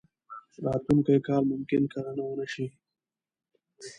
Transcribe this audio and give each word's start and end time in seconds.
راتلونکی 0.65 1.17
کال 1.27 1.43
ممکن 1.51 1.83
کرنه 1.93 2.23
ونه 2.27 2.45
شي. 2.53 2.65